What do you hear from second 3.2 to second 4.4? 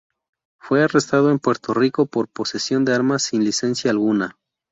licencia alguna.